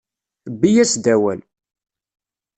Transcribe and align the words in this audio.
Bbi-yas-d, 0.51 1.05
awal! 1.13 1.41